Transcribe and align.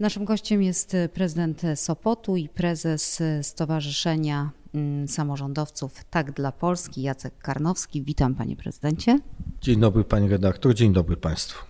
Naszym 0.00 0.24
gościem 0.24 0.62
jest 0.62 0.96
prezydent 1.14 1.62
Sopotu 1.74 2.36
i 2.36 2.48
prezes 2.48 3.22
Stowarzyszenia 3.42 4.50
mm, 4.74 5.08
Samorządowców 5.08 6.04
Tak 6.10 6.32
dla 6.32 6.52
Polski, 6.52 7.02
Jacek 7.02 7.38
Karnowski. 7.38 8.02
Witam 8.02 8.34
panie 8.34 8.56
prezydencie. 8.56 9.18
Dzień 9.62 9.80
dobry 9.80 10.04
pani 10.04 10.28
redaktor, 10.28 10.74
dzień 10.74 10.92
dobry 10.92 11.16
państwu. 11.16 11.64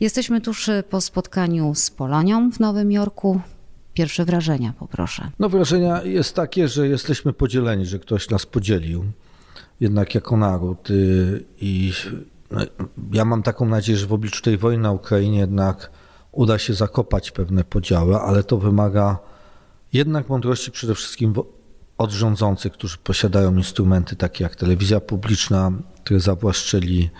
Jesteśmy 0.00 0.40
tuż 0.40 0.70
po 0.90 1.00
spotkaniu 1.00 1.74
z 1.74 1.90
Polonią 1.90 2.50
w 2.50 2.60
Nowym 2.60 2.92
Jorku. 2.92 3.40
Pierwsze 3.94 4.24
wrażenia 4.24 4.74
poproszę. 4.78 5.30
No 5.38 5.48
wrażenia 5.48 6.02
jest 6.02 6.34
takie, 6.34 6.68
że 6.68 6.88
jesteśmy 6.88 7.32
podzieleni, 7.32 7.86
że 7.86 7.98
ktoś 7.98 8.30
nas 8.30 8.46
podzielił 8.46 9.04
jednak 9.80 10.14
jako 10.14 10.36
naród 10.36 10.90
y, 10.90 11.44
i 11.60 11.92
no, 12.50 12.60
ja 13.12 13.24
mam 13.24 13.42
taką 13.42 13.66
nadzieję, 13.66 13.98
że 13.98 14.06
w 14.06 14.12
obliczu 14.12 14.42
tej 14.42 14.58
wojny 14.58 14.82
na 14.82 14.92
Ukrainie 14.92 15.38
jednak 15.38 15.90
uda 16.32 16.58
się 16.58 16.74
zakopać 16.74 17.30
pewne 17.30 17.64
podziały, 17.64 18.16
ale 18.16 18.44
to 18.44 18.58
wymaga 18.58 19.18
jednak 19.92 20.28
mądrości 20.28 20.70
przede 20.70 20.94
wszystkim 20.94 21.34
od 21.98 22.10
rządzących, 22.10 22.72
którzy 22.72 22.98
posiadają 22.98 23.56
instrumenty 23.56 24.16
takie 24.16 24.44
jak 24.44 24.56
telewizja 24.56 25.00
publiczna, 25.00 25.72
które 26.04 26.20
zawłaszczyli, 26.20 27.10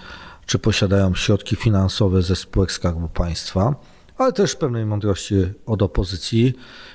czy 0.46 0.58
posiadają 0.58 1.14
środki 1.14 1.56
finansowe 1.56 2.22
ze 2.22 2.36
spółek 2.36 2.72
Skarbu 2.72 3.08
Państwa, 3.08 3.74
ale 4.16 4.32
też 4.32 4.56
pewnej 4.56 4.86
mądrości 4.86 5.34
od 5.66 5.82
opozycji. 5.82 6.54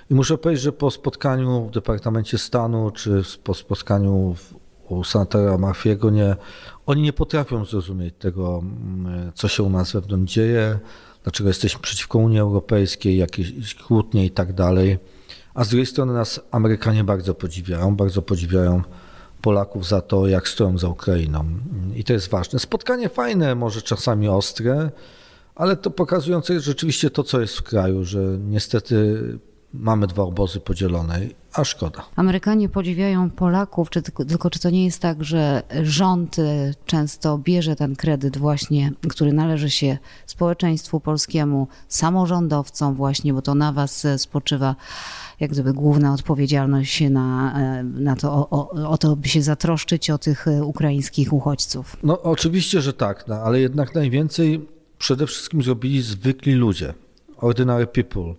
I 0.10 0.14
muszę 0.14 0.38
powiedzieć, 0.38 0.64
że 0.64 0.72
po 0.72 0.92
spotkaniu 0.92 1.68
w 1.68 1.72
Departamencie 1.72 2.38
Stanu, 2.38 2.92
czy 2.92 3.24
po 3.44 3.54
spotkaniu 3.54 4.36
u 4.90 5.04
senatora 5.04 5.58
Marfiego, 5.58 6.10
nie, 6.10 6.36
oni 6.86 7.02
nie 7.02 7.14
potrafią 7.14 7.66
zrozumieć 7.66 8.14
tego, 8.20 8.60
mm, 8.64 9.32
co 9.36 9.48
się 9.48 9.64
u 9.64 9.70
nas 9.70 9.92
wewnątrz 9.92 10.34
dzieje, 10.34 10.80
dlaczego 11.26 11.50
jesteśmy 11.50 11.82
przeciwko 11.82 12.20
Unii 12.20 12.40
Europejskiej, 12.40 13.18
jakieś 13.18 13.76
kłótnie 13.76 14.26
i 14.26 14.32
tak 14.32 14.54
dalej. 14.54 14.98
A 15.54 15.64
z 15.64 15.70
drugiej 15.70 15.86
strony 15.86 16.14
nas 16.14 16.42
Amerykanie 16.52 17.04
bardzo 17.04 17.36
podziwiają, 17.36 17.96
bardzo 17.96 18.22
podziwiają 18.22 18.82
Polaków 19.42 19.88
za 19.88 20.02
to, 20.02 20.28
jak 20.28 20.48
stoją 20.48 20.78
za 20.78 20.88
Ukrainą. 20.88 21.46
I 21.96 22.04
to 22.04 22.14
jest 22.14 22.30
ważne. 22.30 22.60
Spotkanie 22.60 23.10
fajne, 23.10 23.56
może 23.56 23.82
czasami 23.82 24.28
ostre, 24.28 24.92
ale 25.56 25.76
to 25.76 25.92
pokazujące 25.92 26.60
rzeczywiście 26.60 27.10
to, 27.10 27.24
co 27.24 27.42
jest 27.42 27.58
w 27.58 27.64
kraju, 27.64 28.04
że 28.04 28.20
niestety 28.40 29.18
mamy 29.80 30.08
dwa 30.08 30.24
obozy 30.24 30.60
podzielone, 30.60 31.20
a 31.54 31.64
szkoda. 31.64 32.06
Amerykanie 32.16 32.70
podziwiają 32.70 33.30
Polaków, 33.30 33.90
czy 33.90 34.02
tylko, 34.02 34.26
tylko, 34.26 34.50
czy 34.50 34.60
to 34.60 34.70
nie 34.70 34.86
jest 34.86 35.02
tak, 35.02 35.24
że 35.24 35.64
rząd 35.84 36.40
y, 36.40 36.74
często 36.86 37.38
bierze 37.38 37.76
ten 37.76 37.96
kredyt 37.96 38.38
właśnie, 38.38 38.92
który 39.10 39.34
należy 39.34 39.70
się 39.70 39.98
społeczeństwu 40.26 41.00
polskiemu, 41.00 41.68
samorządowcom 41.88 42.96
właśnie, 42.96 43.34
bo 43.34 43.42
to 43.42 43.56
na 43.56 43.72
was 43.72 44.06
y, 44.06 44.18
spoczywa 44.18 44.76
jak 45.40 45.52
gdyby 45.52 45.74
główna 45.74 46.14
odpowiedzialność 46.14 47.02
na, 47.10 47.56
y, 47.80 47.84
na 47.84 48.16
to, 48.16 48.34
o, 48.34 48.50
o, 48.50 48.90
o 48.90 48.98
to, 48.98 49.16
by 49.16 49.28
się 49.28 49.42
zatroszczyć 49.42 50.10
o 50.10 50.18
tych 50.18 50.46
ukraińskich 50.62 51.34
uchodźców. 51.34 51.98
No 52.04 52.22
oczywiście, 52.22 52.82
że 52.82 52.94
tak, 52.94 53.28
no, 53.28 53.36
ale 53.36 53.60
jednak 53.60 53.96
najwięcej 53.96 54.68
przede 54.98 55.28
wszystkim 55.28 55.64
zrobili 55.64 56.02
zwykli 56.02 56.54
ludzie, 56.54 56.94
ordinary 57.38 57.88
people 57.88 58.34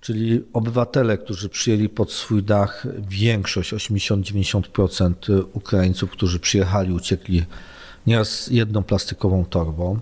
czyli 0.00 0.44
obywatele, 0.52 1.18
którzy 1.18 1.48
przyjęli 1.48 1.88
pod 1.88 2.12
swój 2.12 2.42
dach 2.42 2.86
większość, 3.08 3.74
80-90% 3.74 5.44
Ukraińców, 5.52 6.10
którzy 6.10 6.38
przyjechali, 6.38 6.92
uciekli 6.92 7.44
nieraz 8.06 8.46
jedną 8.46 8.82
plastikową 8.82 9.44
torbą. 9.44 10.00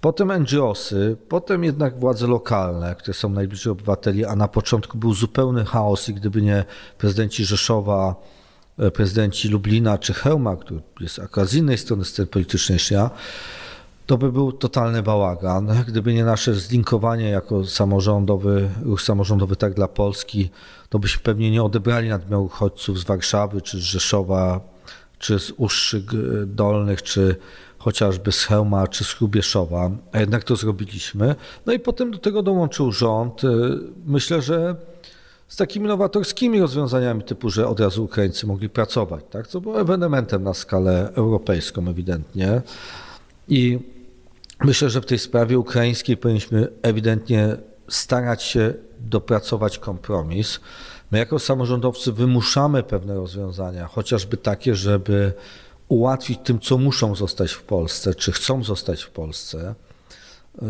Potem 0.00 0.32
NGOsy, 0.42 1.16
potem 1.28 1.64
jednak 1.64 1.98
władze 1.98 2.26
lokalne, 2.26 2.94
które 2.94 3.14
są 3.14 3.28
najbliżej 3.28 3.72
obywateli, 3.72 4.24
a 4.24 4.36
na 4.36 4.48
początku 4.48 4.98
był 4.98 5.14
zupełny 5.14 5.64
chaos 5.64 6.08
i 6.08 6.14
gdyby 6.14 6.42
nie 6.42 6.64
prezydenci 6.98 7.44
Rzeszowa, 7.44 8.14
prezydenci 8.94 9.48
Lublina 9.48 9.98
czy 9.98 10.14
Hełma, 10.14 10.56
który 10.56 10.80
jest 11.00 11.18
akurat 11.18 11.48
z 11.48 11.54
innej 11.54 11.78
strony 11.78 12.04
sceny 12.04 12.26
politycznej 12.26 12.78
ja, 12.90 13.10
to 14.06 14.18
by 14.18 14.32
był 14.32 14.52
totalny 14.52 15.02
bałagan. 15.02 15.68
Gdyby 15.88 16.14
nie 16.14 16.24
nasze 16.24 16.54
zlinkowanie 16.54 17.28
jako 17.28 17.64
samorządowy, 17.64 18.68
ruch 18.82 19.02
samorządowy 19.02 19.56
tak 19.56 19.74
dla 19.74 19.88
Polski, 19.88 20.50
to 20.88 20.98
byśmy 20.98 21.22
pewnie 21.22 21.50
nie 21.50 21.62
odebrali 21.62 22.08
nadmiaru 22.08 22.44
uchodźców 22.44 22.98
z 22.98 23.04
Warszawy, 23.04 23.60
czy 23.60 23.78
z 23.78 23.80
Rzeszowa, 23.80 24.60
czy 25.18 25.38
z 25.38 25.52
Uższyk 25.56 26.04
Dolnych, 26.46 27.02
czy 27.02 27.36
chociażby 27.78 28.32
z 28.32 28.44
Chełma, 28.44 28.88
czy 28.88 29.04
z 29.04 29.12
Hrubieszowa, 29.12 29.90
a 30.12 30.20
jednak 30.20 30.44
to 30.44 30.56
zrobiliśmy. 30.56 31.34
No 31.66 31.72
i 31.72 31.78
potem 31.78 32.10
do 32.10 32.18
tego 32.18 32.42
dołączył 32.42 32.92
rząd. 32.92 33.42
Myślę, 34.06 34.42
że 34.42 34.76
z 35.48 35.56
takimi 35.56 35.88
nowatorskimi 35.88 36.60
rozwiązaniami 36.60 37.22
typu, 37.22 37.50
że 37.50 37.68
od 37.68 37.80
razu 37.80 38.04
Ukraińcy 38.04 38.46
mogli 38.46 38.68
pracować, 38.68 39.24
tak? 39.30 39.46
co 39.46 39.60
było 39.60 39.80
ewenementem 39.80 40.42
na 40.42 40.54
skalę 40.54 41.10
europejską 41.14 41.88
ewidentnie. 41.88 42.62
I 43.48 43.78
myślę, 44.64 44.90
że 44.90 45.00
w 45.00 45.06
tej 45.06 45.18
sprawie 45.18 45.58
ukraińskiej 45.58 46.16
powinniśmy 46.16 46.68
ewidentnie 46.82 47.56
starać 47.88 48.42
się 48.42 48.74
dopracować 49.00 49.78
kompromis. 49.78 50.60
My 51.10 51.18
jako 51.18 51.38
samorządowcy 51.38 52.12
wymuszamy 52.12 52.82
pewne 52.82 53.14
rozwiązania, 53.14 53.86
chociażby 53.86 54.36
takie, 54.36 54.74
żeby 54.74 55.32
ułatwić 55.88 56.38
tym, 56.44 56.60
co 56.60 56.78
muszą 56.78 57.14
zostać 57.14 57.52
w 57.52 57.62
Polsce, 57.62 58.14
czy 58.14 58.32
chcą 58.32 58.64
zostać 58.64 59.02
w 59.02 59.10
Polsce, 59.10 59.74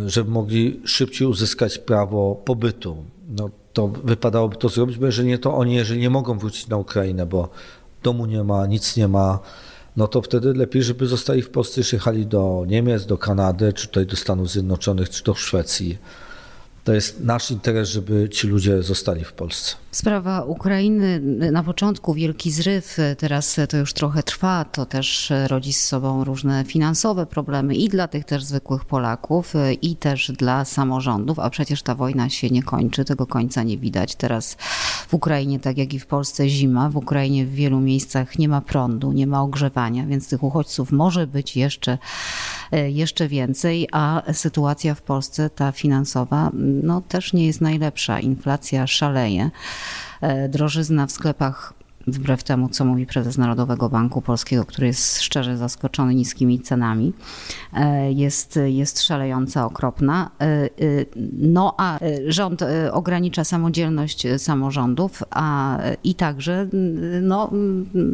żeby 0.07 0.31
mogli 0.31 0.81
szybciej 0.85 1.29
uzyskać 1.29 1.79
prawo 1.79 2.35
pobytu. 2.45 3.05
No, 3.29 3.51
to 3.73 3.89
wypadałoby 3.89 4.57
to 4.57 4.69
zrobić, 4.69 4.99
bo 4.99 5.07
jeżeli 5.07 5.29
nie, 5.29 5.39
to 5.39 5.55
oni, 5.55 5.75
jeżeli 5.75 6.01
nie 6.01 6.11
mogą 6.11 6.39
wrócić 6.39 6.69
na 6.69 6.77
Ukrainę, 6.77 7.27
bo 7.27 7.49
domu 8.03 8.27
nie 8.27 8.45
ma, 8.45 8.67
nic 8.67 8.97
nie 8.97 9.09
ma, 9.09 9.39
no 9.97 10.09
to 10.09 10.23
wtedy 10.23 10.55
lepiej, 10.55 10.83
żeby 10.83 11.07
zostali 11.07 11.43
w 11.43 11.51
Polsce, 11.51 11.81
jechali 11.93 12.27
do 12.27 12.65
Niemiec, 12.69 13.07
do 13.07 13.19
Kanady, 13.19 13.73
czy 13.73 13.89
tutaj 13.89 14.07
do 14.07 14.17
Stanów 14.17 14.51
Zjednoczonych, 14.51 15.11
czy 15.11 15.25
do 15.25 15.35
Szwecji. 15.35 15.99
To 16.85 16.93
jest 16.93 17.21
nasz 17.21 17.51
interes, 17.51 17.89
żeby 17.89 18.29
ci 18.29 18.47
ludzie 18.47 18.83
zostali 18.83 19.25
w 19.25 19.33
Polsce. 19.33 19.77
Sprawa 19.91 20.45
Ukrainy 20.45 21.21
na 21.53 21.63
początku 21.63 22.15
wielki 22.15 22.51
zryw, 22.51 22.97
teraz 23.19 23.57
to 23.69 23.77
już 23.77 23.93
trochę 23.93 24.23
trwa, 24.23 24.65
to 24.65 24.87
też 24.87 25.33
rodzi 25.47 25.73
z 25.73 25.85
sobą 25.85 26.25
różne 26.25 26.65
finansowe 26.65 27.27
problemy 27.27 27.75
i 27.75 27.89
dla 27.89 28.09
tych 28.09 28.25
też 28.25 28.45
zwykłych 28.45 28.85
Polaków, 28.85 29.53
i 29.83 29.97
też 29.97 30.33
dla 30.39 30.65
samorządów, 30.65 31.39
a 31.39 31.51
przecież 31.51 31.83
ta 31.83 31.95
wojna 31.95 32.29
się 32.29 32.51
nie 32.51 32.63
kończy, 32.63 33.05
tego 33.05 33.27
końca 33.27 33.63
nie 33.63 33.79
widać. 33.79 34.15
Teraz 34.15 34.57
w 35.13 35.15
Ukrainie, 35.15 35.61
tak 35.61 35.79
jak 35.79 35.95
i 35.95 35.99
w 35.99 36.07
Polsce, 36.07 36.49
zima, 36.49 36.91
w 36.91 36.97
Ukrainie 36.97 37.47
w 37.47 37.55
wielu 37.55 37.81
miejscach 37.81 38.39
nie 38.39 38.49
ma 38.49 38.61
prądu, 38.61 39.13
nie 39.13 39.27
ma 39.27 39.43
ogrzewania, 39.43 40.07
więc 40.07 40.29
tych 40.29 40.43
uchodźców 40.43 40.93
może 40.93 41.27
być 41.27 41.57
jeszcze, 41.57 41.99
jeszcze 42.89 43.29
więcej, 43.29 43.89
a 43.93 44.23
sytuacja 44.33 44.95
w 44.95 45.03
Polsce, 45.03 45.51
ta 45.51 45.73
finansowa, 45.73 46.51
no 46.83 47.01
też 47.01 47.33
nie 47.33 47.47
jest 47.47 47.61
najlepsza. 47.61 48.21
Inflacja 48.21 48.87
szaleje. 48.87 49.51
E, 50.21 50.49
drożyzna 50.49 51.07
w 51.07 51.13
sklepach 51.13 51.75
wbrew 52.07 52.43
temu, 52.43 52.69
co 52.69 52.85
mówi 52.85 53.07
prezes 53.07 53.39
Narodowego 53.39 53.89
Banku 53.89 54.23
Polskiego, 54.23 54.65
który 54.65 54.87
jest 54.87 55.23
szczerze 55.23 55.57
zaskoczony 55.57 56.15
niskimi 56.15 56.61
cenami, 56.61 57.13
e, 57.73 58.13
jest, 58.13 58.59
jest 58.65 59.03
szalejąca, 59.03 59.67
okropna. 59.67 60.31
E, 60.41 60.69
no 61.39 61.75
a 61.79 61.99
rząd 62.27 62.65
ogranicza 62.93 63.45
samodzielność 63.45 64.27
samorządów, 64.39 65.23
a 65.31 65.79
i 66.05 66.15
także 66.15 66.69
no, 67.23 67.51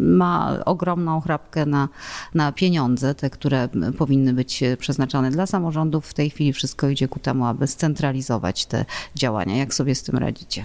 ma 0.01 0.57
ogromną 0.65 1.21
chrapkę 1.21 1.67
na, 1.67 1.89
na 2.35 2.53
pieniądze, 2.53 3.15
te, 3.15 3.31
które 3.31 3.69
powinny 3.99 4.33
być 4.33 4.61
przeznaczone 4.79 5.31
dla 5.31 5.47
samorządów. 5.47 6.07
W 6.07 6.15
tej 6.15 6.31
chwili 6.31 6.53
wszystko 6.53 6.89
idzie 6.89 7.09
ku 7.09 7.21
temu, 7.21 7.47
aby 7.47 7.67
scentralizować 7.67 8.67
te 8.67 8.85
działania. 9.15 9.57
Jak 9.57 9.75
sobie 9.75 9.95
z 9.95 10.03
tym 10.03 10.19
radzicie? 10.19 10.65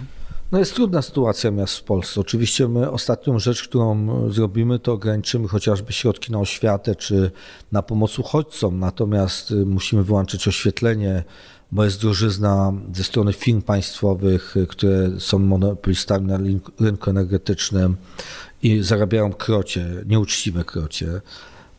No 0.51 0.59
jest 0.59 0.75
trudna 0.75 1.01
sytuacja 1.01 1.51
miast 1.51 1.77
w 1.77 1.83
Polsce. 1.83 2.21
Oczywiście 2.21 2.67
my 2.67 2.91
ostatnią 2.91 3.39
rzecz, 3.39 3.63
którą 3.63 4.31
zrobimy, 4.31 4.79
to 4.79 4.93
ograniczymy 4.93 5.47
chociażby 5.47 5.93
środki 5.93 6.31
na 6.31 6.39
oświatę 6.39 6.95
czy 6.95 7.31
na 7.71 7.81
pomoc 7.81 8.19
uchodźcom, 8.19 8.79
natomiast 8.79 9.51
y, 9.51 9.65
musimy 9.65 10.03
wyłączyć 10.03 10.47
oświetlenie, 10.47 11.23
bo 11.71 11.85
jest 11.85 12.01
drożyzna 12.01 12.73
ze 12.93 13.03
strony 13.03 13.33
firm 13.33 13.61
państwowych, 13.61 14.57
y, 14.57 14.67
które 14.67 15.19
są 15.19 15.39
monopolistami 15.39 16.27
na 16.27 16.39
rynku 16.79 17.09
energetycznym 17.09 17.97
i 18.63 18.83
zarabiają 18.83 19.33
krocie, 19.33 19.87
nieuczciwe 20.05 20.63
krocie 20.63 21.21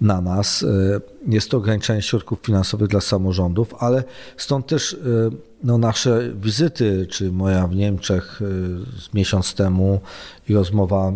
na 0.05 0.21
nas. 0.21 0.62
E, 0.62 1.01
jest 1.27 1.51
to 1.51 1.56
ograniczenie 1.56 2.03
środków 2.03 2.39
finansowych 2.43 2.89
dla 2.89 3.01
samorządów, 3.01 3.75
ale 3.79 4.05
stąd 4.37 4.67
też 4.67 4.95
e, 4.95 4.97
no, 5.62 5.79
nasze 5.79 6.31
wizyty, 6.35 7.06
czy 7.11 7.33
moja 7.33 7.67
w 7.67 7.75
Niemczech 7.75 8.41
e, 8.43 8.45
z 9.01 9.15
miesiąc 9.15 9.55
temu 9.55 10.01
i 10.49 10.55
rozmowa 10.55 11.12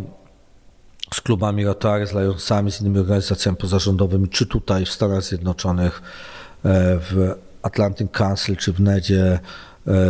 z 1.14 1.20
klubami 1.20 1.64
Rotary, 1.64 2.06
z 2.06 2.12
Lionsami, 2.12 2.72
z 2.72 2.80
innymi 2.80 2.98
organizacjami 2.98 3.58
pozarządowymi, 3.58 4.28
czy 4.28 4.46
tutaj 4.46 4.84
w 4.84 4.90
Stanach 4.90 5.22
Zjednoczonych, 5.22 6.02
w 6.64 7.34
Atlantic 7.62 8.10
Council, 8.12 8.56
czy 8.56 8.72
w 8.72 8.80
NEDzie, 8.80 9.38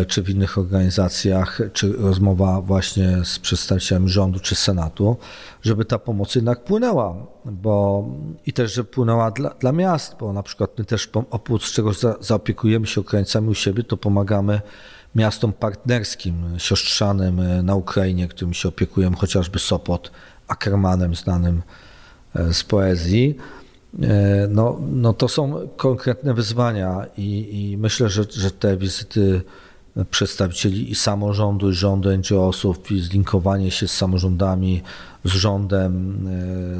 czy 0.09 0.23
w 0.23 0.31
innych 0.31 0.59
organizacjach, 0.59 1.61
czy 1.73 1.93
rozmowa 1.93 2.61
właśnie 2.61 3.25
z 3.25 3.39
przedstawicielami 3.39 4.09
rządu 4.09 4.41
czy 4.41 4.55
Senatu, 4.55 5.17
żeby 5.63 5.85
ta 5.85 5.99
pomoc 5.99 6.35
jednak 6.35 6.65
płynęła, 6.65 7.27
bo 7.45 8.05
i 8.47 8.53
też, 8.53 8.75
że 8.75 8.85
płynęła 8.85 9.31
dla, 9.31 9.51
dla 9.51 9.73
miast, 9.73 10.17
bo 10.21 10.33
na 10.33 10.43
przykład 10.43 10.71
my 10.79 10.85
też 10.85 11.11
oprócz 11.31 11.73
czego 11.73 11.93
za, 11.93 12.17
zaopiekujemy 12.21 12.87
się 12.87 13.01
Ukraińcami 13.01 13.49
u 13.49 13.55
siebie, 13.55 13.85
to 13.85 13.97
pomagamy 13.97 14.61
miastom 15.15 15.53
partnerskim, 15.53 16.59
siostrzanym 16.59 17.41
e, 17.41 17.63
na 17.63 17.75
Ukrainie, 17.75 18.29
którym 18.29 18.55
się 18.55 18.69
opiekujemy, 18.69 19.17
chociażby 19.17 19.59
Sopot, 19.59 20.11
Ackermanem 20.49 21.15
znanym 21.15 21.63
e, 22.35 22.55
z 22.55 22.65
poezji. 22.65 23.37
E, 24.03 24.49
no, 24.51 24.81
no 24.93 25.13
to 25.13 25.29
są 25.29 25.69
konkretne 25.77 26.35
wyzwania 26.35 27.07
i, 27.17 27.49
i 27.71 27.79
myślę, 27.79 28.09
że, 28.09 28.25
że 28.31 28.51
te 28.51 28.77
wizyty 28.77 29.43
przedstawicieli 30.11 30.91
i 30.91 30.95
samorządu, 30.95 31.71
i 31.71 31.75
rządu 31.75 32.09
NGO-sów, 32.19 32.91
i 32.91 33.01
zlinkowanie 33.01 33.71
się 33.71 33.89
z 33.89 33.97
samorządami, 33.97 34.83
z 35.25 35.31
rządem, 35.31 36.19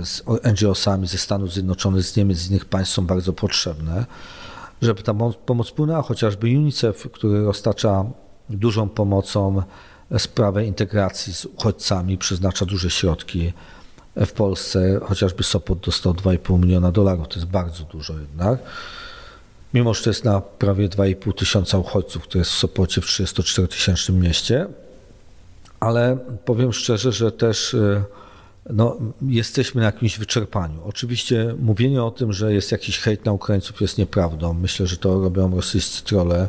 z 0.05 0.23
NGO-sami 0.45 1.07
ze 1.07 1.19
Stanów 1.19 1.53
Zjednoczonych, 1.53 2.03
z 2.03 2.17
Niemiec, 2.17 2.39
z 2.39 2.51
innych 2.51 2.65
państw 2.65 2.95
są 2.95 3.07
bardzo 3.07 3.33
potrzebne 3.33 4.07
żeby 4.83 5.03
ta 5.03 5.15
pomoc 5.47 5.71
płynęła, 5.71 6.03
chociażby 6.03 6.47
UNICEF, 6.47 7.11
który 7.13 7.45
roztacza 7.45 8.05
dużą 8.51 8.89
pomocą 8.89 9.63
sprawę 10.19 10.67
integracji 10.67 11.35
z 11.35 11.45
uchodźcami, 11.45 12.19
przeznacza 12.19 12.67
duże 12.67 12.91
środki 12.91 13.53
w 14.17 14.33
Polsce, 14.33 15.01
chociażby 15.03 15.43
Sopot 15.43 15.79
dostał 15.79 16.13
2,5 16.13 16.61
miliona 16.61 16.93
dolarów, 16.93 17.29
to 17.29 17.35
jest 17.35 17.47
bardzo 17.47 17.85
dużo 17.85 18.13
jednak. 18.19 18.59
Mimo, 19.75 19.95
że 19.95 20.05
to 20.05 20.11
jest 20.11 20.25
na 20.25 20.41
prawie 20.41 20.89
2,5 20.89 21.35
tysiąca 21.35 21.79
uchodźców, 21.79 22.23
które 22.23 22.39
jest 22.39 22.51
w 22.51 22.59
Sopocie 22.59 23.01
w 23.01 23.05
34-tysięcznym 23.05 24.13
mieście, 24.13 24.67
ale 25.81 26.19
powiem 26.45 26.73
szczerze, 26.73 27.13
że 27.13 27.33
też 27.33 27.75
e, 27.75 28.05
no, 28.71 28.97
jesteśmy 29.23 29.81
na 29.81 29.87
jakimś 29.87 30.19
wyczerpaniu. 30.19 30.81
Oczywiście 30.85 31.55
mówienie 31.59 32.03
o 32.03 32.11
tym, 32.11 32.33
że 32.33 32.55
jest 32.55 32.73
jakiś 32.73 32.99
hejt 32.99 33.25
na 33.25 33.33
Ukraińców 33.33 33.81
jest 33.81 33.99
nieprawdą. 33.99 34.55
Myślę, 34.55 34.87
że 34.87 34.97
to 34.97 35.21
robią 35.21 35.57
rosyjscy 35.57 36.05
trole. 36.05 36.49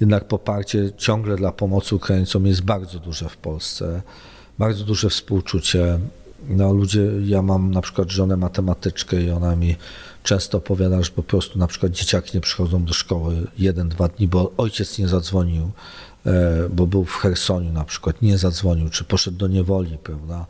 Jednak 0.00 0.28
poparcie 0.28 0.92
ciągle 0.96 1.36
dla 1.36 1.52
pomocy 1.52 1.94
Ukraińcom 1.94 2.46
jest 2.46 2.62
bardzo 2.62 2.98
duże 2.98 3.28
w 3.28 3.36
Polsce. 3.36 4.02
Bardzo 4.58 4.84
duże 4.84 5.10
współczucie. 5.10 5.98
No, 6.48 6.72
ludzie, 6.72 7.10
ja 7.24 7.42
mam 7.42 7.70
na 7.70 7.80
przykład 7.80 8.10
żonę 8.10 8.36
matematyczkę 8.36 9.22
i 9.22 9.30
ona 9.30 9.56
mi 9.56 9.76
często 10.22 10.58
opowiada, 10.58 11.02
że 11.02 11.10
po 11.10 11.22
prostu 11.22 11.58
na 11.58 11.66
przykład 11.66 11.92
dzieciaki 11.92 12.30
nie 12.34 12.40
przychodzą 12.40 12.84
do 12.84 12.92
szkoły 12.92 13.46
jeden, 13.58 13.88
dwa 13.88 14.08
dni, 14.08 14.28
bo 14.28 14.52
ojciec 14.56 14.98
nie 14.98 15.08
zadzwonił, 15.08 15.70
e, 16.26 16.68
bo 16.68 16.86
był 16.86 17.04
w 17.04 17.14
Hersoniu 17.14 17.72
na 17.72 17.84
przykład, 17.84 18.22
nie 18.22 18.38
zadzwonił, 18.38 18.88
czy 18.88 19.04
poszedł 19.04 19.36
do 19.36 19.48
niewoli, 19.48 19.98
prawda? 19.98 20.46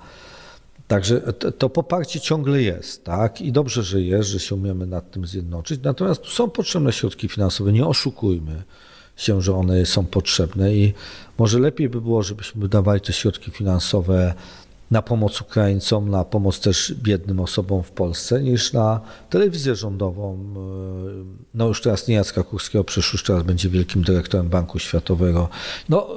Także 0.88 1.20
to 1.58 1.69
poparcie 1.69 2.20
ciągle 2.20 2.62
jest, 2.62 3.05
tak? 3.05 3.40
I 3.40 3.52
dobrze, 3.52 3.82
że 3.82 4.02
jest, 4.02 4.29
że 4.29 4.40
się 4.40 4.55
umiemy 4.55 4.87
nad 4.87 5.11
tym 5.11 5.26
zjednoczyć. 5.26 5.81
Natomiast 5.82 6.23
tu 6.23 6.31
są 6.31 6.50
potrzebne 6.50 6.93
środki 6.93 7.29
finansowe, 7.29 7.73
nie 7.73 7.87
oszukujmy 7.87 8.62
się, 9.17 9.43
że 9.43 9.55
one 9.55 9.87
są 9.87 10.06
potrzebne 10.06 10.75
i 10.75 10.94
może 11.38 11.58
lepiej 11.58 11.88
by 11.88 12.00
było, 12.00 12.23
żebyśmy 12.23 12.61
wydawali 12.61 13.00
te 13.00 13.12
środki 13.12 13.50
finansowe 13.50 14.35
na 14.94 15.02
pomoc 15.02 15.41
Ukraińcom, 15.41 16.11
na 16.11 16.25
pomoc 16.25 16.61
też 16.61 16.94
biednym 17.02 17.41
osobom 17.41 17.82
w 17.82 17.91
Polsce, 17.91 18.43
niż 18.43 18.73
na 18.73 19.00
telewizję 19.31 19.75
rządową. 19.75 20.55
No 21.55 21.67
już 21.69 21.82
teraz 21.82 22.08
nie 22.08 22.14
Jacka 22.14 22.43
Kurskiego, 22.43 22.85
przecież 22.85 23.12
już 23.12 23.23
teraz 23.23 23.43
będzie 23.43 23.69
wielkim 23.69 24.02
dyrektorem 24.02 24.49
Banku 24.49 24.79
Światowego. 24.79 25.49
No 25.88 26.08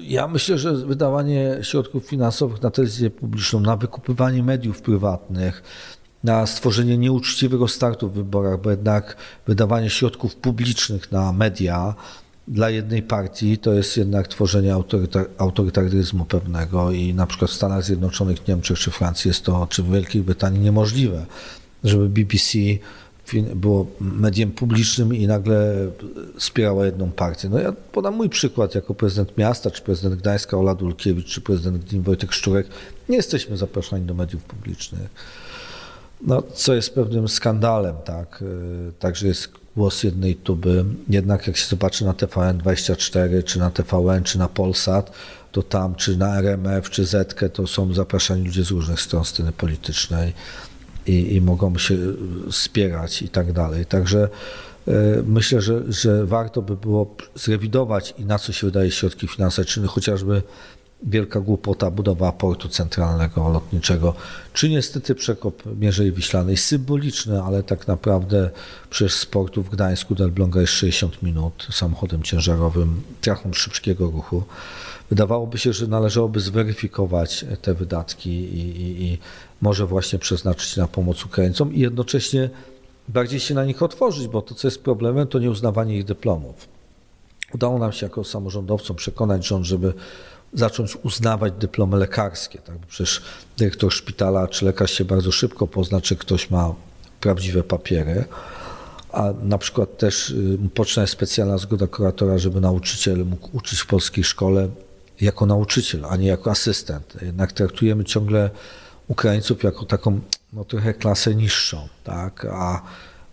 ja 0.00 0.28
myślę, 0.28 0.58
że 0.58 0.74
wydawanie 0.74 1.58
środków 1.62 2.06
finansowych 2.06 2.62
na 2.62 2.70
telewizję 2.70 3.10
publiczną, 3.10 3.60
na 3.60 3.76
wykupywanie 3.76 4.42
mediów 4.42 4.82
prywatnych, 4.82 5.62
na 6.24 6.46
stworzenie 6.46 6.98
nieuczciwego 6.98 7.68
startu 7.68 8.08
w 8.08 8.12
wyborach, 8.12 8.60
bo 8.60 8.70
jednak 8.70 9.16
wydawanie 9.46 9.90
środków 9.90 10.36
publicznych 10.36 11.12
na 11.12 11.32
media 11.32 11.94
dla 12.48 12.70
jednej 12.70 13.02
partii 13.02 13.58
to 13.58 13.72
jest 13.72 13.96
jednak 13.96 14.28
tworzenie 14.28 14.74
autorytar 14.74 15.26
autorytaryzmu 15.38 16.24
pewnego 16.24 16.90
i 16.90 17.14
na 17.14 17.26
przykład 17.26 17.50
w 17.50 17.54
Stanach 17.54 17.84
Zjednoczonych, 17.84 18.48
Niemczech 18.48 18.78
czy 18.78 18.90
Francji 18.90 19.28
jest 19.28 19.44
to, 19.44 19.66
czy 19.70 19.82
w 19.82 19.90
Wielkiej 19.90 20.22
Brytanii 20.22 20.60
niemożliwe, 20.60 21.26
żeby 21.84 22.08
BBC 22.08 22.58
było 23.54 23.86
mediem 24.00 24.50
publicznym 24.50 25.14
i 25.14 25.26
nagle 25.26 25.74
wspierało 26.38 26.84
jedną 26.84 27.10
partię. 27.10 27.48
No 27.48 27.58
ja 27.58 27.72
podam 27.72 28.16
mój 28.16 28.28
przykład 28.28 28.74
jako 28.74 28.94
prezydent 28.94 29.38
miasta, 29.38 29.70
czy 29.70 29.82
prezydent 29.82 30.20
Gdańska 30.20 30.58
Ola 30.58 30.74
Dulkiewicz, 30.74 31.26
czy 31.26 31.40
prezydent 31.40 31.84
Gdyni 31.84 32.02
Wojtek 32.02 32.32
Szczurek. 32.32 32.66
Nie 33.08 33.16
jesteśmy 33.16 33.56
zapraszani 33.56 34.06
do 34.06 34.14
mediów 34.14 34.44
publicznych. 34.44 35.10
No, 36.26 36.42
co 36.54 36.74
jest 36.74 36.94
pewnym 36.94 37.28
skandalem, 37.28 37.96
tak? 38.04 38.42
Y, 38.42 38.92
także 38.98 39.26
jest 39.26 39.61
głos 39.76 40.02
jednej 40.02 40.34
tuby. 40.34 40.84
Jednak 41.08 41.46
jak 41.46 41.56
się 41.56 41.66
zobaczy 41.66 42.04
na 42.04 42.12
TVN24, 42.12 43.44
czy 43.44 43.58
na 43.58 43.70
TVN, 43.70 44.24
czy 44.24 44.38
na 44.38 44.48
Polsat, 44.48 45.12
to 45.52 45.62
tam, 45.62 45.94
czy 45.94 46.16
na 46.16 46.38
RMF, 46.38 46.90
czy 46.90 47.06
Zetkę, 47.06 47.48
to 47.48 47.66
są 47.66 47.94
zapraszani 47.94 48.44
ludzie 48.44 48.64
z 48.64 48.70
różnych 48.70 49.00
stron 49.00 49.24
sceny 49.24 49.52
politycznej 49.52 50.32
i, 51.06 51.34
i 51.34 51.40
mogą 51.40 51.78
się 51.78 51.96
wspierać 52.50 53.22
i 53.22 53.28
tak 53.28 53.52
dalej. 53.52 53.86
Także 53.86 54.28
y, 54.88 54.92
myślę, 55.26 55.60
że, 55.60 55.92
że 55.92 56.26
warto 56.26 56.62
by 56.62 56.76
było 56.76 57.16
zrewidować 57.34 58.14
i 58.18 58.24
na 58.24 58.38
co 58.38 58.52
się 58.52 58.66
wydaje 58.66 58.90
środki 58.90 59.28
finansowe, 59.28 59.86
chociażby 59.86 60.42
wielka 61.06 61.40
głupota 61.40 61.90
budowa 61.90 62.32
portu 62.32 62.68
centralnego 62.68 63.48
lotniczego, 63.48 64.14
czy 64.52 64.68
niestety 64.68 65.14
przekop 65.14 65.62
Mierzei 65.80 66.12
Wiślanej, 66.12 66.56
symboliczny, 66.56 67.42
ale 67.42 67.62
tak 67.62 67.88
naprawdę 67.88 68.50
przez 68.90 69.14
z 69.14 69.26
portu 69.26 69.62
w 69.62 69.70
Gdańsku 69.70 70.14
do 70.14 70.24
Elbląga 70.24 70.60
jest 70.60 70.72
60 70.72 71.22
minut 71.22 71.68
samochodem 71.72 72.22
ciężarowym, 72.22 73.02
trachą 73.20 73.52
szybkiego 73.52 74.10
ruchu. 74.10 74.42
Wydawałoby 75.10 75.58
się, 75.58 75.72
że 75.72 75.86
należałoby 75.86 76.40
zweryfikować 76.40 77.44
te 77.62 77.74
wydatki 77.74 78.30
i, 78.30 78.80
i, 78.80 79.02
i 79.02 79.18
może 79.60 79.86
właśnie 79.86 80.18
przeznaczyć 80.18 80.76
na 80.76 80.88
pomoc 80.88 81.24
Ukraińcom 81.24 81.74
i 81.74 81.80
jednocześnie 81.80 82.50
bardziej 83.08 83.40
się 83.40 83.54
na 83.54 83.64
nich 83.64 83.82
otworzyć, 83.82 84.28
bo 84.28 84.42
to, 84.42 84.54
co 84.54 84.68
jest 84.68 84.84
problemem, 84.84 85.26
to 85.26 85.38
nieuznawanie 85.38 85.98
ich 85.98 86.04
dyplomów. 86.04 86.68
Udało 87.54 87.78
nam 87.78 87.92
się 87.92 88.06
jako 88.06 88.24
samorządowcom 88.24 88.96
przekonać 88.96 89.46
rząd, 89.46 89.66
żeby 89.66 89.94
zacząć 90.52 90.96
uznawać 91.02 91.52
dyplomy 91.52 91.96
lekarskie. 91.96 92.58
Tak? 92.58 92.78
Bo 92.78 92.86
przecież 92.86 93.22
dyrektor 93.58 93.92
szpitala 93.92 94.48
czy 94.48 94.64
lekarz 94.64 94.90
się 94.90 95.04
bardzo 95.04 95.32
szybko 95.32 95.66
pozna, 95.66 96.00
czy 96.00 96.16
ktoś 96.16 96.50
ma 96.50 96.74
prawdziwe 97.20 97.62
papiery. 97.62 98.24
A 99.12 99.32
na 99.42 99.58
przykład 99.58 99.98
też 99.98 100.30
y, 100.30 100.58
potrzebna 100.74 101.02
jest 101.02 101.12
specjalna 101.12 101.58
zgoda 101.58 101.86
kuratora, 101.86 102.38
żeby 102.38 102.60
nauczyciel 102.60 103.26
mógł 103.26 103.56
uczyć 103.56 103.80
w 103.80 103.86
polskiej 103.86 104.24
szkole 104.24 104.68
jako 105.20 105.46
nauczyciel, 105.46 106.04
a 106.04 106.16
nie 106.16 106.26
jako 106.26 106.50
asystent. 106.50 107.16
Jednak 107.22 107.52
traktujemy 107.52 108.04
ciągle 108.04 108.50
Ukraińców 109.08 109.62
jako 109.62 109.84
taką 109.84 110.20
no, 110.52 110.64
trochę 110.64 110.94
klasę 110.94 111.34
niższą, 111.34 111.88
tak? 112.04 112.44
A 112.44 112.82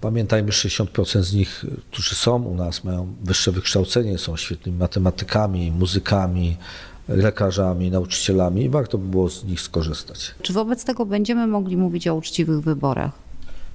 pamiętajmy, 0.02 0.52
60% 0.52 1.22
z 1.22 1.34
nich, 1.34 1.66
którzy 1.92 2.16
są 2.16 2.44
u 2.44 2.56
nas, 2.56 2.84
mają 2.84 3.16
wyższe 3.24 3.52
wykształcenie, 3.52 4.18
są 4.18 4.38
świetnymi 4.38 4.78
matematykami, 4.78 5.72
muzykami, 5.72 6.58
lekarzami, 7.10 7.92
nauczycielami 7.92 8.64
i 8.64 8.70
warto 8.70 8.98
by 8.98 9.08
było 9.08 9.30
z 9.30 9.44
nich 9.44 9.62
skorzystać. 9.62 10.36
Czy 10.42 10.54
wobec 10.54 10.86
tego 10.86 11.06
będziemy 11.06 11.48
mogli 11.48 11.78
mówić 11.78 12.08
o 12.08 12.16
uczciwych 12.16 12.62
wyborach? 12.62 13.12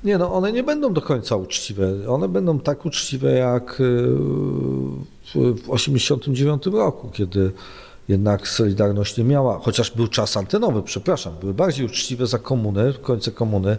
Nie, 0.04 0.18
no 0.18 0.34
one 0.34 0.52
nie 0.52 0.62
będą 0.62 0.92
do 0.92 1.02
końca 1.02 1.36
uczciwe. 1.36 1.92
One 2.08 2.28
będą 2.28 2.58
tak 2.60 2.86
uczciwe 2.86 3.32
jak 3.32 3.80
y, 3.80 3.84
w 5.24 5.32
1989 5.32 6.66
roku, 6.66 7.10
kiedy 7.12 7.52
jednak 8.08 8.48
Solidarność 8.48 9.16
nie 9.16 9.24
miała, 9.24 9.58
chociaż 9.58 9.90
był 9.90 10.08
czas 10.08 10.36
antenowy, 10.36 10.82
przepraszam, 10.82 11.34
były 11.40 11.54
bardziej 11.54 11.86
uczciwe 11.86 12.26
za 12.26 12.38
komuny, 12.38 12.92
w 12.92 13.00
końcu 13.00 13.32
komuny. 13.32 13.76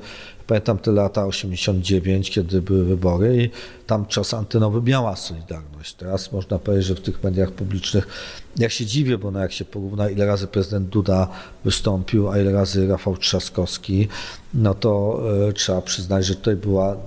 Pamiętam 0.47 0.77
te 0.77 0.91
lata 0.91 1.25
89, 1.25 2.29
kiedy 2.31 2.61
były 2.61 2.85
wybory 2.85 3.43
i 3.43 3.49
tam 3.87 4.05
czas 4.05 4.33
antenowy 4.33 4.81
miała 4.81 5.15
Solidarność. 5.15 5.93
Teraz 5.93 6.31
można 6.31 6.59
powiedzieć, 6.59 6.85
że 6.85 6.95
w 6.95 7.01
tych 7.01 7.23
mediach 7.23 7.51
publicznych, 7.51 8.07
ja 8.57 8.69
się 8.69 8.85
dziwię, 8.85 9.17
bo 9.17 9.31
no 9.31 9.39
jak 9.39 9.51
się 9.51 9.65
porówna, 9.65 10.09
ile 10.09 10.25
razy 10.25 10.47
prezydent 10.47 10.89
Duda 10.89 11.27
wystąpił, 11.63 12.29
a 12.29 12.39
ile 12.39 12.51
razy 12.51 12.87
Rafał 12.87 13.17
Trzaskowski, 13.17 14.07
no 14.53 14.73
to 14.73 15.21
y, 15.49 15.53
trzeba 15.53 15.81
przyznać, 15.81 16.25
że 16.25 16.35
tutaj 16.35 16.55
była 16.55 16.97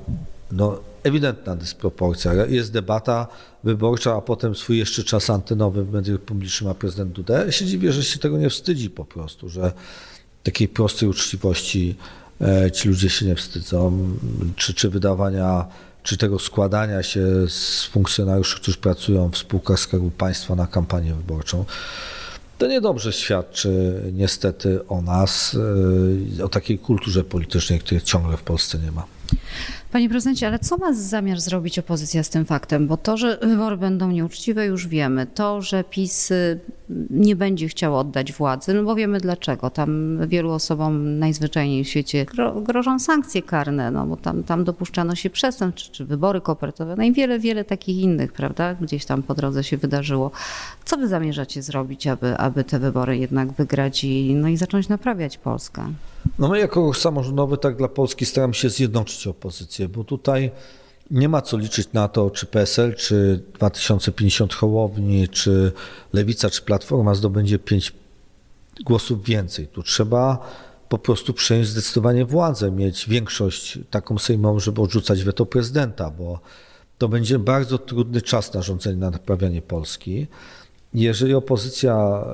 no, 0.52 0.78
ewidentna 1.02 1.56
dysproporcja. 1.56 2.32
Jest 2.34 2.72
debata 2.72 3.26
wyborcza, 3.64 4.14
a 4.16 4.20
potem 4.20 4.54
swój 4.54 4.78
jeszcze 4.78 5.04
czas 5.04 5.30
antenowy 5.30 5.84
w 5.84 5.92
mediach 5.92 6.20
publicznych 6.20 6.68
ma 6.68 6.74
prezydent 6.74 7.12
Duda. 7.12 7.44
Ja 7.44 7.52
się 7.52 7.64
dziwię, 7.64 7.92
że 7.92 8.04
się 8.04 8.18
tego 8.18 8.38
nie 8.38 8.50
wstydzi 8.50 8.90
po 8.90 9.04
prostu, 9.04 9.48
że 9.48 9.72
takiej 10.42 10.68
prostej 10.68 11.08
uczciwości 11.08 11.96
e, 12.40 12.70
ci 12.70 12.88
ludzie 12.88 13.10
się 13.10 13.26
nie 13.26 13.34
wstydzą, 13.34 14.08
czy, 14.56 14.74
czy 14.74 14.90
wydawania 14.90 15.66
czy 16.02 16.16
tego 16.16 16.38
składania 16.38 17.02
się 17.02 17.48
z 17.48 17.84
funkcjonariuszy, 17.84 18.56
którzy 18.56 18.76
pracują 18.76 19.30
w 19.30 19.38
spółkach 19.38 19.80
Skarbu 19.80 20.10
Państwa 20.10 20.54
na 20.54 20.66
kampanię 20.66 21.14
wyborczą. 21.14 21.64
To 22.58 22.66
niedobrze 22.66 23.12
świadczy 23.12 24.02
niestety 24.12 24.86
o 24.86 25.02
nas, 25.02 25.56
y, 26.38 26.44
o 26.44 26.48
takiej 26.48 26.78
kulturze 26.78 27.24
politycznej, 27.24 27.78
której 27.78 28.02
ciągle 28.02 28.36
w 28.36 28.42
Polsce 28.42 28.78
nie 28.78 28.92
ma. 28.92 29.04
Panie 29.92 30.08
prezydencie, 30.08 30.46
ale 30.46 30.58
co 30.58 30.76
ma 30.76 30.92
zamiar 30.92 31.40
zrobić 31.40 31.78
opozycja 31.78 32.22
z 32.22 32.30
tym 32.30 32.44
faktem? 32.44 32.86
Bo 32.86 32.96
to, 32.96 33.16
że 33.16 33.38
wybory 33.42 33.76
będą 33.76 34.10
nieuczciwe, 34.10 34.66
już 34.66 34.86
wiemy. 34.86 35.26
To, 35.26 35.62
że 35.62 35.84
PiS 35.84 36.30
y, 36.30 36.60
nie 37.10 37.36
będzie 37.36 37.68
chciał 37.68 37.98
oddać 37.98 38.32
władzy, 38.32 38.74
no 38.74 38.82
bo 38.82 38.94
wiemy 38.94 39.20
dlaczego. 39.20 39.70
Tam 39.70 40.18
wielu 40.26 40.50
osobom 40.50 41.18
najzwyczajniej 41.18 41.84
w 41.84 41.88
świecie 41.88 42.24
gro, 42.24 42.60
grożą 42.60 42.98
sankcje 42.98 43.42
karne, 43.42 43.90
no 43.90 44.06
bo 44.06 44.16
tam, 44.16 44.44
tam 44.44 44.64
dopuszczano 44.64 45.14
się 45.14 45.30
przestępstw, 45.30 45.86
czy, 45.86 45.92
czy 45.92 46.04
wybory 46.04 46.40
kopertowe, 46.40 46.94
no 46.96 47.02
i 47.02 47.12
wiele, 47.12 47.38
wiele 47.38 47.64
takich 47.64 47.96
innych, 47.96 48.32
prawda? 48.32 48.74
Gdzieś 48.74 49.04
tam 49.04 49.22
po 49.22 49.34
drodze 49.34 49.64
się 49.64 49.76
wydarzyło. 49.76 50.30
Co 50.84 50.96
wy 50.96 51.08
zamierzacie 51.08 51.62
zrobić, 51.62 52.06
aby, 52.06 52.36
aby 52.36 52.64
te 52.64 52.78
wybory 52.78 53.18
jednak 53.18 53.52
wygrać 53.52 54.04
i, 54.04 54.34
no 54.34 54.48
i 54.48 54.56
zacząć 54.56 54.88
naprawiać 54.88 55.38
Polskę? 55.38 55.92
No 56.38 56.48
my 56.48 56.58
jako 56.58 56.94
samorządowy 56.94 57.58
tak 57.58 57.76
dla 57.76 57.88
Polski 57.88 58.26
staramy 58.26 58.54
się 58.54 58.70
zjednoczyć 58.70 59.26
opozycję, 59.26 59.88
bo 59.88 60.04
tutaj 60.04 60.50
nie 61.10 61.28
ma 61.28 61.42
co 61.42 61.56
liczyć 61.58 61.92
na 61.92 62.08
to, 62.08 62.30
czy 62.30 62.46
PSL, 62.46 62.94
czy 62.94 63.42
2050 63.54 64.54
Hołowni, 64.54 65.28
czy 65.28 65.72
Lewica, 66.12 66.50
czy 66.50 66.62
Platforma 66.62 67.14
zdobędzie 67.14 67.58
pięć 67.58 67.92
głosów 68.84 69.24
więcej. 69.24 69.66
Tu 69.66 69.82
trzeba 69.82 70.38
po 70.88 70.98
prostu 70.98 71.34
przejąć 71.34 71.68
zdecydowanie 71.68 72.24
władzę, 72.24 72.70
mieć 72.70 73.08
większość 73.08 73.78
taką 73.90 74.18
sejmową, 74.18 74.60
żeby 74.60 74.82
odrzucać 74.82 75.24
weto 75.24 75.46
prezydenta, 75.46 76.10
bo 76.10 76.40
to 76.98 77.08
będzie 77.08 77.38
bardzo 77.38 77.78
trudny 77.78 78.22
czas 78.22 78.54
na 78.54 78.62
rządzenie, 78.62 78.96
na 78.96 79.10
naprawianie 79.10 79.62
Polski 79.62 80.26
jeżeli 81.02 81.34
opozycja 81.34 82.24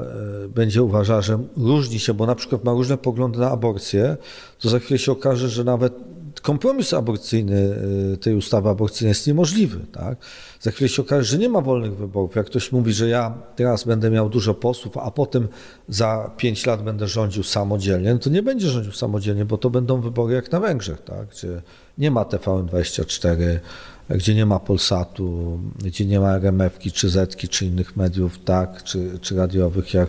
e, 0.45 0.49
będzie 0.49 0.83
uważała, 0.83 1.21
że 1.21 1.39
różni 1.57 1.99
się, 1.99 2.15
bo 2.15 2.27
na 2.27 2.35
przykład 2.35 2.65
ma 2.65 2.73
różne 2.73 2.99
poglądy 2.99 3.39
na 3.39 3.51
aborcję, 3.51 4.17
to 4.61 4.69
za 4.69 4.79
chwilę 4.79 4.99
się 4.99 5.13
okaże, 5.13 5.49
że 5.49 5.65
nawet 5.65 5.95
kompromis 6.43 6.95
aborcyjny 6.95 7.77
e, 8.15 8.17
tej 8.17 8.35
ustawy 8.35 8.69
aborcyjnej 8.69 9.11
jest 9.11 9.27
niemożliwy. 9.27 9.81
Tak? 9.93 10.19
Za 10.61 10.71
chwilę 10.71 10.89
się 10.89 11.03
okaże, 11.03 11.25
że 11.25 11.39
nie 11.39 11.49
ma 11.49 11.61
wolnych 11.61 11.97
wyborów. 11.97 12.37
Jak 12.37 12.47
ktoś 12.47 12.73
mówi, 12.73 12.93
że 12.93 13.09
ja 13.09 13.35
teraz 13.57 13.85
będę 13.85 14.11
miał 14.11 14.29
dużo 14.29 14.55
posłów, 14.55 14.99
a 14.99 15.11
potem 15.11 15.49
za 15.89 16.31
pięć 16.37 16.67
lat 16.67 16.83
będę 16.83 17.09
rządził 17.09 17.43
samodzielnie, 17.43 18.13
no 18.13 18.19
to 18.19 18.31
nie 18.31 18.43
będzie 18.43 18.69
rządził 18.69 18.93
samodzielnie, 18.93 19.45
bo 19.45 19.59
to 19.59 19.71
będą 19.71 20.01
wybory 20.01 20.35
jak 20.35 20.53
na 20.53 20.61
Węgrzech, 20.61 21.03
tak? 21.03 21.27
gdzie 21.29 21.63
nie 21.99 22.11
ma 22.11 22.23
TVN24, 22.23 23.59
gdzie 24.11 24.35
nie 24.35 24.47
ma 24.47 24.61
Polsatu, 24.61 25.59
gdzie 25.85 26.07
nie 26.07 26.21
ma 26.21 26.37
RMF-ki, 26.37 26.93
czy 26.93 27.09
Zetki, 27.09 27.49
czy 27.49 27.67
innych 27.67 27.97
mediów, 27.97 28.39
tak, 28.45 28.83
czy, 28.83 29.19
czy 29.21 29.37
radiowych, 29.37 29.95
jak 29.95 30.09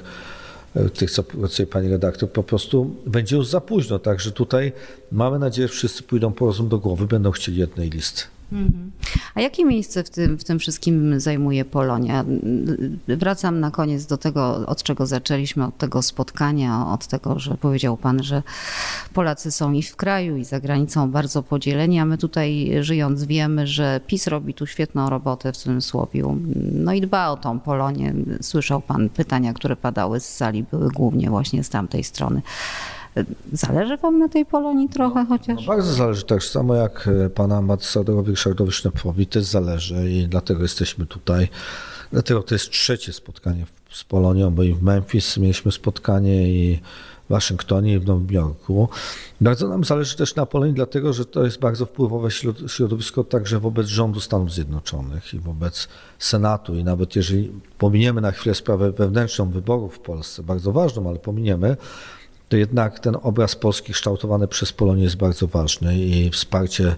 e, 0.75 0.89
tych, 0.89 1.11
co 1.11 1.23
pracuje 1.23 1.67
pani 1.67 1.89
redaktor, 1.89 2.31
po 2.31 2.43
prostu 2.43 2.95
będzie 3.05 3.35
już 3.35 3.47
za 3.47 3.61
późno. 3.61 3.99
Także 3.99 4.31
tutaj 4.31 4.71
mamy 5.11 5.39
nadzieję, 5.39 5.67
że 5.67 5.73
wszyscy 5.73 6.03
pójdą 6.03 6.33
po 6.33 6.45
rozum 6.45 6.69
do 6.69 6.79
głowy, 6.79 7.07
będą 7.07 7.31
chcieli 7.31 7.57
jednej 7.57 7.89
listy. 7.89 8.23
A 9.35 9.41
jakie 9.41 9.65
miejsce 9.65 10.03
w 10.03 10.09
tym, 10.09 10.37
w 10.37 10.43
tym 10.43 10.59
wszystkim 10.59 11.19
zajmuje 11.19 11.65
Polonia? 11.65 12.25
Wracam 13.07 13.59
na 13.59 13.71
koniec 13.71 14.05
do 14.05 14.17
tego, 14.17 14.65
od 14.67 14.83
czego 14.83 15.05
zaczęliśmy, 15.05 15.65
od 15.65 15.77
tego 15.77 16.01
spotkania, 16.01 16.87
od 16.87 17.07
tego, 17.07 17.39
że 17.39 17.57
powiedział 17.57 17.97
Pan, 17.97 18.23
że 18.23 18.43
Polacy 19.13 19.51
są 19.51 19.71
i 19.71 19.83
w 19.83 19.95
kraju, 19.95 20.37
i 20.37 20.45
za 20.45 20.59
granicą 20.59 21.11
bardzo 21.11 21.43
podzieleni, 21.43 21.99
a 21.99 22.05
my 22.05 22.17
tutaj 22.17 22.71
żyjąc 22.81 23.23
wiemy, 23.23 23.67
że 23.67 23.99
PiS 24.07 24.27
robi 24.27 24.53
tu 24.53 24.67
świetną 24.67 25.09
robotę 25.09 25.51
w 25.51 25.57
cudzysłowiu. 25.57 26.37
No 26.71 26.93
i 26.93 27.01
dba 27.01 27.29
o 27.29 27.37
tą 27.37 27.59
Polonię. 27.59 28.13
Słyszał 28.41 28.81
Pan 28.81 29.09
pytania, 29.09 29.53
które 29.53 29.75
padały 29.75 30.19
z 30.19 30.35
sali, 30.35 30.63
były 30.63 30.89
głównie 30.89 31.29
właśnie 31.29 31.63
z 31.63 31.69
tamtej 31.69 32.03
strony. 32.03 32.41
Zależy 33.53 33.97
wam 33.97 34.19
na 34.19 34.29
tej 34.29 34.45
Polonii 34.45 34.89
trochę 34.89 35.25
chociaż? 35.25 35.61
No 35.61 35.67
bardzo 35.67 35.93
zależy, 35.93 36.23
tak 36.23 36.43
samo 36.43 36.75
jak 36.75 37.09
e, 37.25 37.29
pana 37.29 37.57
ambasadorowi 37.57 38.31
Ryszardowi 38.31 38.71
Sznepfowi 38.71 39.27
też 39.27 39.43
zależy 39.43 40.09
i 40.09 40.27
dlatego 40.27 40.61
jesteśmy 40.61 41.05
tutaj. 41.05 41.47
Dlatego 42.11 42.43
to 42.43 42.55
jest 42.55 42.69
trzecie 42.69 43.13
spotkanie 43.13 43.65
z 43.91 44.03
Polonią, 44.03 44.51
bo 44.51 44.63
i 44.63 44.73
w 44.73 44.83
Memphis 44.83 45.37
mieliśmy 45.37 45.71
spotkanie 45.71 46.49
i 46.49 46.79
w 47.25 47.29
Waszyngtonie 47.29 47.93
i 47.93 47.99
w 47.99 48.05
Nowym 48.05 48.27
Jorku. 48.31 48.89
Bardzo 49.41 49.67
nam 49.67 49.83
zależy 49.83 50.17
też 50.17 50.35
na 50.35 50.45
Polonii, 50.45 50.75
dlatego 50.75 51.13
że 51.13 51.25
to 51.25 51.45
jest 51.45 51.59
bardzo 51.59 51.85
wpływowe 51.85 52.31
środowisko 52.67 53.23
także 53.23 53.59
wobec 53.59 53.87
rządu 53.87 54.19
Stanów 54.19 54.53
Zjednoczonych 54.53 55.33
i 55.33 55.39
wobec 55.39 55.87
Senatu. 56.19 56.75
I 56.75 56.83
nawet 56.83 57.15
jeżeli 57.15 57.51
pominiemy 57.77 58.21
na 58.21 58.31
chwilę 58.31 58.55
sprawę 58.55 58.91
wewnętrzną 58.91 59.49
wyborów 59.49 59.95
w 59.95 59.99
Polsce, 59.99 60.43
bardzo 60.43 60.71
ważną, 60.71 61.09
ale 61.09 61.19
pominiemy, 61.19 61.77
to 62.49 62.57
jednak 62.57 62.99
ten 62.99 63.17
obraz 63.21 63.55
Polski 63.55 63.93
kształtowany 63.93 64.47
przez 64.47 64.73
Polonię 64.73 65.03
jest 65.03 65.15
bardzo 65.15 65.47
ważny 65.47 65.97
i 65.97 66.29
wsparcie 66.29 66.95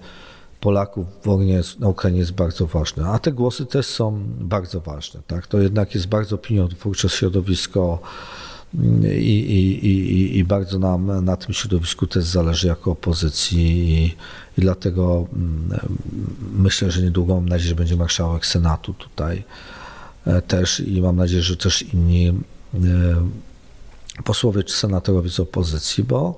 Polaków 0.60 1.06
w 1.22 1.26
wojnie 1.26 1.62
na 1.80 1.88
Ukrainie 1.88 2.20
jest 2.20 2.34
bardzo 2.34 2.68
ważne. 2.68 3.10
A 3.10 3.20
te 3.20 3.32
głosy 3.32 3.66
też 3.66 3.86
są 3.86 4.24
bardzo 4.40 4.82
ważne. 4.82 5.20
Tak? 5.28 5.48
To 5.48 5.60
jednak 5.60 5.96
jest 5.96 6.08
bardzo 6.08 6.36
opiniotwórcze 6.36 7.10
środowisko 7.10 8.00
i, 9.04 9.40
i, 9.40 9.88
i, 9.88 10.38
i 10.38 10.44
bardzo 10.44 10.80
nam 10.80 11.26
na 11.26 11.38
tym 11.38 11.54
środowisku 11.54 12.08
też 12.08 12.24
zależy 12.24 12.68
jako 12.68 12.92
opozycji 12.92 13.90
i, 13.94 14.06
i 14.58 14.62
dlatego 14.62 15.28
mm, 15.34 15.80
myślę, 16.58 16.92
że 16.92 17.02
niedługo 17.02 17.36
mam 17.36 17.50
nadzieję, 17.50 17.70
że 17.70 17.76
będzie 17.76 17.96
marszałek 17.96 18.46
Senatu 18.46 18.94
tutaj 18.94 19.44
e, 20.26 20.42
też 20.42 20.80
i 20.80 21.02
mam 21.02 21.16
nadzieję, 21.16 21.42
że 21.42 21.58
też 21.58 21.82
inni 21.82 22.28
e, 22.28 22.34
posłowie 24.24 24.64
czy 24.64 24.74
senatorowie 24.74 25.30
z 25.30 25.40
opozycji, 25.40 26.04
bo 26.04 26.36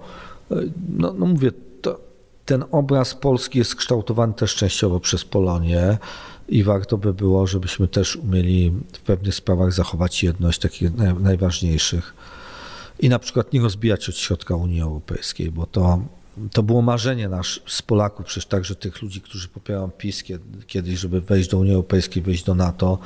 e, 0.51 0.55
no, 0.89 1.13
no 1.13 1.25
mówię, 1.25 1.51
to, 1.81 1.99
ten 2.45 2.63
obraz 2.71 3.13
Polski 3.13 3.59
jest 3.59 3.75
kształtowany 3.75 4.33
też 4.33 4.55
częściowo 4.55 4.99
przez 4.99 5.25
Polonię 5.25 5.97
i 6.47 6.63
warto 6.63 6.97
by 6.97 7.13
było, 7.13 7.47
żebyśmy 7.47 7.87
też 7.87 8.15
umieli 8.15 8.73
w 8.93 8.99
pewnych 8.99 9.35
sprawach 9.35 9.73
zachować 9.73 10.23
jedność 10.23 10.59
takich 10.59 10.89
najważniejszych 11.19 12.13
i 12.99 13.09
na 13.09 13.19
przykład 13.19 13.53
nie 13.53 13.61
rozbijać 13.61 14.09
od 14.09 14.17
środka 14.17 14.55
Unii 14.55 14.81
Europejskiej, 14.81 15.51
bo 15.51 15.65
to, 15.65 16.01
to 16.51 16.63
było 16.63 16.81
marzenie 16.81 17.29
nasz 17.29 17.61
z 17.67 17.81
Polaków, 17.81 18.25
przecież 18.25 18.45
także 18.45 18.75
tych 18.75 19.01
ludzi, 19.01 19.21
którzy 19.21 19.47
popierają 19.47 19.91
PiS 19.91 20.23
kiedyś, 20.67 20.99
żeby 20.99 21.21
wejść 21.21 21.49
do 21.49 21.57
Unii 21.57 21.73
Europejskiej, 21.73 22.23
wejść 22.23 22.43
do 22.43 22.55
NATO, 22.55 22.97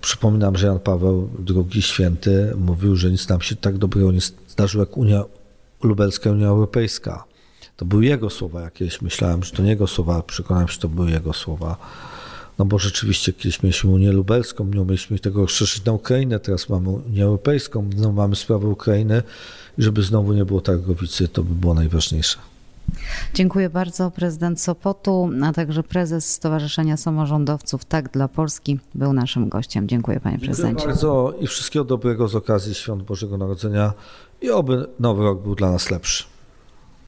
Przypominam, 0.00 0.56
że 0.56 0.66
Jan 0.66 0.78
Paweł 0.78 1.30
II 1.48 1.82
Święty 1.82 2.52
mówił, 2.56 2.96
że 2.96 3.10
nic 3.10 3.28
nam 3.28 3.40
się 3.40 3.56
tak 3.56 3.78
dobrego 3.78 4.12
nie 4.12 4.20
zdarzyło 4.48 4.84
jak 4.84 4.96
Unia 4.96 5.24
Lubelska 5.82 6.30
Unia 6.30 6.48
Europejska. 6.48 7.24
To 7.76 7.84
były 7.84 8.04
jego 8.04 8.30
słowa 8.30 8.60
jakieś. 8.60 9.02
Myślałem, 9.02 9.42
że 9.42 9.52
to 9.52 9.62
nie 9.62 9.70
jego 9.70 9.86
słowa, 9.86 10.22
przekonałem 10.22 10.68
się, 10.68 10.74
że 10.74 10.80
to 10.80 10.88
były 10.88 11.10
jego 11.10 11.32
słowa. 11.32 11.76
No 12.58 12.64
bo 12.64 12.78
rzeczywiście 12.78 13.32
kiedyś 13.32 13.62
mieliśmy 13.62 13.90
Unię 13.90 14.12
Lubelską, 14.12 14.64
nie 14.64 14.80
umieliśmy 14.80 15.18
tego 15.18 15.40
rozszerzyć 15.40 15.84
na 15.84 15.92
Ukrainę, 15.92 16.40
teraz 16.40 16.68
mamy 16.68 16.88
Unię 16.88 17.24
Europejską, 17.24 17.90
mamy 18.14 18.36
sprawę 18.36 18.68
Ukrainy 18.68 19.22
i 19.78 19.82
żeby 19.82 20.02
znowu 20.02 20.32
nie 20.32 20.44
było 20.44 20.60
targowicy, 20.60 21.28
to 21.28 21.42
by 21.42 21.54
było 21.54 21.74
najważniejsze. 21.74 22.38
Dziękuję 23.34 23.70
bardzo. 23.70 24.10
Prezydent 24.10 24.60
Sopotu, 24.60 25.30
a 25.44 25.52
także 25.52 25.82
prezes 25.82 26.32
Stowarzyszenia 26.32 26.96
Samorządowców 26.96 27.84
Tak 27.84 28.10
dla 28.10 28.28
Polski 28.28 28.78
był 28.94 29.12
naszym 29.12 29.48
gościem. 29.48 29.88
Dziękuję 29.88 30.20
panie 30.20 30.38
prezydencie. 30.38 30.66
Dziękuję 30.66 30.86
bardzo 30.86 31.34
i 31.40 31.46
wszystkiego 31.46 31.84
dobrego 31.84 32.28
z 32.28 32.34
okazji 32.34 32.74
Świąt 32.74 33.02
Bożego 33.02 33.38
Narodzenia 33.38 33.92
i 34.40 34.50
oby 34.50 34.86
nowy 35.00 35.22
rok 35.22 35.42
był 35.42 35.54
dla 35.54 35.70
nas 35.70 35.90
lepszy. 35.90 36.35